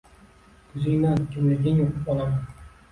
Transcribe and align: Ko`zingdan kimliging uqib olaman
Ko`zingdan 0.71 1.29
kimliging 1.37 1.87
uqib 1.87 2.13
olaman 2.17 2.51